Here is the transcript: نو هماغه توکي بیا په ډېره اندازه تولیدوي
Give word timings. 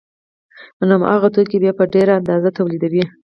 نو 0.87 0.93
هماغه 0.97 1.27
توکي 1.35 1.57
بیا 1.63 1.73
په 1.79 1.83
ډېره 1.93 2.13
اندازه 2.19 2.49
تولیدوي 2.57 3.03